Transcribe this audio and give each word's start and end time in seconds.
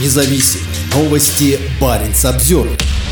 независим. 0.00 0.60
Новости 0.94 1.58
Баренц 1.80 2.24
обзор. 2.24 2.68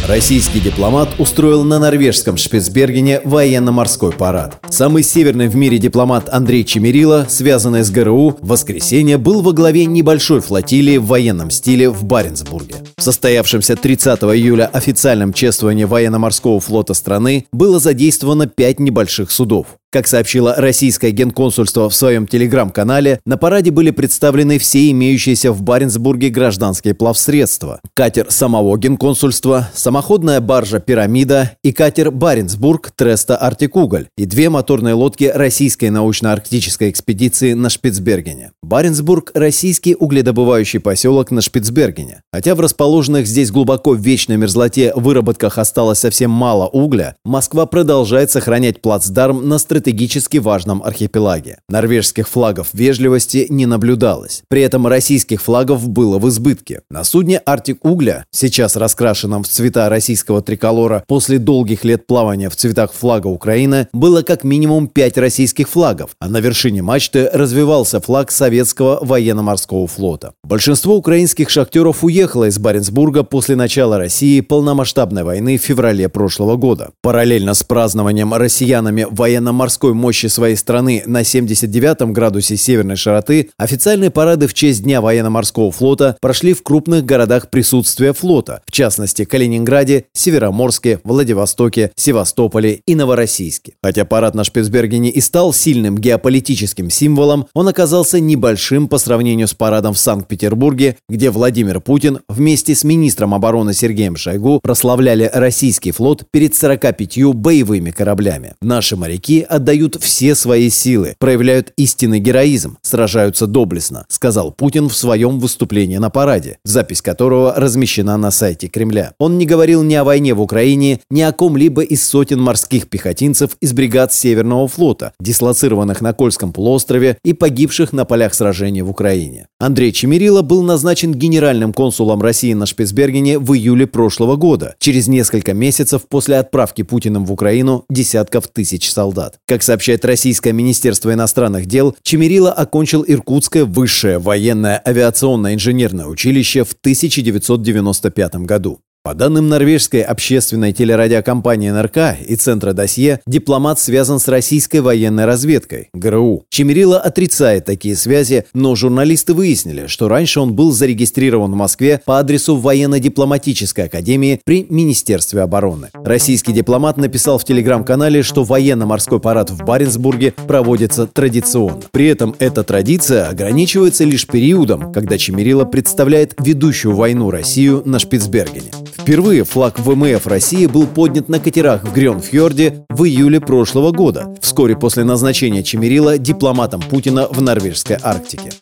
Российский 0.06 0.60
дипломат 0.60 1.08
устроил 1.18 1.64
на 1.64 1.78
норвежском 1.78 2.36
Шпицбергене 2.36 3.20
военно-морской 3.24 4.12
парад. 4.12 4.61
Самый 4.72 5.02
северный 5.02 5.48
в 5.48 5.54
мире 5.54 5.76
дипломат 5.76 6.30
Андрей 6.32 6.64
Чемерила, 6.64 7.26
связанный 7.28 7.82
с 7.82 7.90
ГРУ, 7.90 8.38
в 8.40 8.48
воскресенье 8.48 9.18
был 9.18 9.42
во 9.42 9.52
главе 9.52 9.84
небольшой 9.84 10.40
флотилии 10.40 10.96
в 10.96 11.04
военном 11.04 11.50
стиле 11.50 11.90
в 11.90 12.04
Баренцбурге. 12.04 12.76
В 12.96 13.02
состоявшемся 13.02 13.76
30 13.76 14.22
июля 14.22 14.64
официальном 14.64 15.34
чествовании 15.34 15.84
военно-морского 15.84 16.58
флота 16.58 16.94
страны 16.94 17.44
было 17.52 17.78
задействовано 17.78 18.46
пять 18.46 18.80
небольших 18.80 19.30
судов. 19.30 19.66
Как 19.92 20.06
сообщило 20.06 20.54
российское 20.56 21.10
генконсульство 21.10 21.90
в 21.90 21.94
своем 21.94 22.26
телеграм-канале, 22.26 23.20
на 23.26 23.36
параде 23.36 23.70
были 23.70 23.90
представлены 23.90 24.58
все 24.58 24.90
имеющиеся 24.90 25.52
в 25.52 25.60
Баренцбурге 25.60 26.30
гражданские 26.30 26.94
плавсредства. 26.94 27.78
Катер 27.92 28.30
самого 28.30 28.78
генконсульства, 28.78 29.68
самоходная 29.74 30.40
баржа 30.40 30.80
«Пирамида» 30.80 31.58
и 31.62 31.72
катер 31.72 32.10
«Баренцбург» 32.10 32.90
Треста 32.96 33.36
«Артикуголь» 33.36 34.06
и 34.16 34.24
две 34.24 34.48
моторные 34.48 34.61
лодки 34.70 35.24
российской 35.24 35.90
научно-арктической 35.90 36.90
экспедиции 36.90 37.52
на 37.52 37.70
Шпицбергене. 37.70 38.52
Баренцбург– 38.62 39.30
российский 39.34 39.94
угледобывающий 39.94 40.80
поселок 40.80 41.30
на 41.30 41.40
Шпицбергене. 41.40 42.22
Хотя 42.32 42.54
в 42.54 42.60
расположенных 42.60 43.26
здесь 43.26 43.50
глубоко 43.50 43.92
в 43.92 44.00
вечной 44.00 44.36
мерзлоте 44.36 44.92
выработках 44.94 45.58
осталось 45.58 45.98
совсем 45.98 46.30
мало 46.30 46.66
угля, 46.66 47.16
Москва 47.24 47.66
продолжает 47.66 48.30
сохранять 48.30 48.80
плацдарм 48.80 49.48
на 49.48 49.58
стратегически 49.58 50.38
важном 50.38 50.82
архипелаге. 50.82 51.58
Норвежских 51.68 52.28
флагов 52.28 52.68
вежливости 52.72 53.46
не 53.48 53.66
наблюдалось. 53.66 54.42
При 54.48 54.62
этом 54.62 54.86
российских 54.86 55.42
флагов 55.42 55.88
было 55.88 56.18
в 56.18 56.28
избытке. 56.28 56.82
На 56.90 57.04
судне 57.04 57.38
«Артик 57.38 57.84
Угля», 57.84 58.24
сейчас 58.30 58.76
раскрашенном 58.76 59.42
в 59.42 59.48
цвета 59.48 59.88
российского 59.88 60.42
триколора 60.42 61.04
после 61.06 61.38
долгих 61.38 61.84
лет 61.84 62.06
плавания 62.06 62.48
в 62.48 62.56
цветах 62.56 62.92
флага 62.92 63.26
Украины, 63.26 63.88
было 63.92 64.22
как 64.22 64.44
минимум 64.52 64.86
пять 64.86 65.18
российских 65.18 65.68
флагов, 65.68 66.10
а 66.20 66.28
на 66.28 66.38
вершине 66.38 66.82
мачты 66.82 67.28
развивался 67.32 68.00
флаг 68.00 68.30
советского 68.30 68.98
военно-морского 69.02 69.86
флота. 69.88 70.34
Большинство 70.44 70.96
украинских 70.96 71.50
шахтеров 71.50 72.04
уехало 72.04 72.44
из 72.44 72.58
Баренцбурга 72.58 73.24
после 73.24 73.56
начала 73.56 73.98
России 73.98 74.40
полномасштабной 74.40 75.24
войны 75.24 75.58
в 75.58 75.62
феврале 75.62 76.08
прошлого 76.08 76.56
года. 76.56 76.90
Параллельно 77.02 77.54
с 77.54 77.62
празднованием 77.62 78.32
россиянами 78.32 79.06
военно-морского 79.10 79.72
морской 79.72 79.94
мощи 79.94 80.26
своей 80.26 80.56
страны 80.56 81.02
на 81.06 81.24
79 81.24 82.12
градусе 82.12 82.56
северной 82.56 82.96
широты, 82.96 83.50
официальные 83.56 84.10
парады 84.10 84.46
в 84.46 84.54
честь 84.54 84.82
Дня 84.82 85.00
военно-морского 85.00 85.70
флота 85.70 86.16
прошли 86.20 86.52
в 86.52 86.62
крупных 86.62 87.04
городах 87.06 87.48
присутствия 87.48 88.12
флота, 88.12 88.60
в 88.66 88.70
частности 88.70 89.24
Калининграде, 89.24 90.04
Североморске, 90.12 91.00
Владивостоке, 91.04 91.90
Севастополе 91.96 92.82
и 92.86 92.94
Новороссийске. 92.94 93.74
Хотя 93.82 94.04
парад 94.04 94.34
на 94.34 94.41
Шпицбергене 94.44 95.10
и 95.10 95.20
стал 95.20 95.52
сильным 95.52 95.98
геополитическим 95.98 96.90
символом, 96.90 97.46
он 97.54 97.68
оказался 97.68 98.20
небольшим 98.20 98.88
по 98.88 98.98
сравнению 98.98 99.48
с 99.48 99.54
парадом 99.54 99.94
в 99.94 99.98
Санкт-Петербурге, 99.98 100.96
где 101.08 101.30
Владимир 101.30 101.80
Путин 101.80 102.20
вместе 102.28 102.74
с 102.74 102.84
министром 102.84 103.34
обороны 103.34 103.74
Сергеем 103.74 104.16
Шойгу 104.16 104.60
прославляли 104.62 105.30
российский 105.32 105.92
флот 105.92 106.24
перед 106.30 106.54
45 106.54 107.34
боевыми 107.34 107.90
кораблями. 107.90 108.54
Наши 108.60 108.96
моряки 108.96 109.40
отдают 109.40 109.96
все 110.00 110.34
свои 110.34 110.70
силы, 110.70 111.16
проявляют 111.18 111.72
истинный 111.76 112.20
героизм, 112.20 112.78
сражаются 112.82 113.46
доблестно, 113.46 114.06
сказал 114.08 114.52
Путин 114.52 114.88
в 114.88 114.96
своем 114.96 115.38
выступлении 115.38 115.98
на 115.98 116.10
параде, 116.10 116.58
запись 116.64 117.02
которого 117.02 117.54
размещена 117.56 118.16
на 118.16 118.30
сайте 118.30 118.68
Кремля. 118.68 119.12
Он 119.18 119.38
не 119.38 119.46
говорил 119.46 119.82
ни 119.82 119.94
о 119.94 120.04
войне 120.04 120.34
в 120.34 120.40
Украине, 120.40 121.00
ни 121.10 121.20
о 121.20 121.32
ком-либо 121.32 121.82
из 121.82 122.06
сотен 122.06 122.40
морских 122.40 122.88
пехотинцев 122.88 123.56
из 123.60 123.72
бригад 123.72 124.12
Северного 124.32 124.66
флота, 124.66 125.12
дислоцированных 125.20 126.00
на 126.00 126.14
Кольском 126.14 126.54
полуострове 126.54 127.18
и 127.22 127.34
погибших 127.34 127.92
на 127.92 128.06
полях 128.06 128.32
сражений 128.32 128.80
в 128.80 128.88
Украине. 128.88 129.46
Андрей 129.60 129.92
Чемерила 129.92 130.40
был 130.40 130.62
назначен 130.62 131.12
генеральным 131.12 131.74
консулом 131.74 132.22
России 132.22 132.54
на 132.54 132.64
Шпицбергене 132.64 133.38
в 133.38 133.54
июле 133.54 133.86
прошлого 133.86 134.36
года, 134.36 134.74
через 134.78 135.06
несколько 135.06 135.52
месяцев 135.52 136.08
после 136.08 136.38
отправки 136.38 136.80
Путиным 136.80 137.26
в 137.26 137.32
Украину 137.32 137.84
десятков 137.90 138.48
тысяч 138.48 138.90
солдат. 138.90 139.36
Как 139.46 139.62
сообщает 139.62 140.02
Российское 140.06 140.52
Министерство 140.52 141.12
иностранных 141.12 141.66
дел, 141.66 141.94
Чемерила 142.02 142.52
окончил 142.52 143.04
Иркутское 143.06 143.66
высшее 143.66 144.18
военное 144.18 144.80
авиационное 144.86 145.52
инженерное 145.52 146.06
училище 146.06 146.64
в 146.64 146.72
1995 146.72 148.36
году. 148.36 148.80
По 149.04 149.14
данным 149.14 149.48
норвежской 149.48 150.00
общественной 150.00 150.72
телерадиокомпании 150.72 151.70
НРК 151.70 152.16
и 152.24 152.36
Центра 152.36 152.72
досье, 152.72 153.18
дипломат 153.26 153.80
связан 153.80 154.20
с 154.20 154.28
российской 154.28 154.76
военной 154.76 155.24
разведкой, 155.24 155.88
ГРУ. 155.92 156.44
Чемерила 156.50 157.00
отрицает 157.00 157.64
такие 157.64 157.96
связи, 157.96 158.44
но 158.54 158.76
журналисты 158.76 159.34
выяснили, 159.34 159.88
что 159.88 160.06
раньше 160.06 160.38
он 160.38 160.54
был 160.54 160.70
зарегистрирован 160.70 161.50
в 161.50 161.56
Москве 161.56 162.00
по 162.04 162.20
адресу 162.20 162.54
военно-дипломатической 162.54 163.86
академии 163.86 164.40
при 164.44 164.66
Министерстве 164.70 165.40
обороны. 165.40 165.88
Российский 165.94 166.52
дипломат 166.52 166.96
написал 166.96 167.38
в 167.38 167.44
телеграм-канале, 167.44 168.22
что 168.22 168.44
военно-морской 168.44 169.18
парад 169.18 169.50
в 169.50 169.64
Баренцбурге 169.64 170.32
проводится 170.46 171.08
традиционно. 171.08 171.82
При 171.90 172.06
этом 172.06 172.36
эта 172.38 172.62
традиция 172.62 173.28
ограничивается 173.28 174.04
лишь 174.04 174.28
периодом, 174.28 174.92
когда 174.92 175.18
Чемерила 175.18 175.64
представляет 175.64 176.36
ведущую 176.38 176.94
войну 176.94 177.32
Россию 177.32 177.82
на 177.84 177.98
Шпицбергене. 177.98 178.70
Впервые 179.02 179.42
флаг 179.42 179.80
ВМФ 179.80 180.28
России 180.28 180.66
был 180.66 180.86
поднят 180.86 181.28
на 181.28 181.40
катерах 181.40 181.82
в 181.82 181.92
Грёнфьорде 181.92 182.86
в 182.88 183.02
июле 183.02 183.40
прошлого 183.40 183.90
года, 183.90 184.32
вскоре 184.40 184.76
после 184.76 185.02
назначения 185.02 185.64
Чемерила 185.64 186.18
дипломатом 186.18 186.80
Путина 186.80 187.26
в 187.26 187.42
норвежской 187.42 187.96
Арктике. 188.00 188.52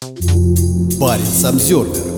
Парень 0.99 1.27
Самсервер 1.27 2.10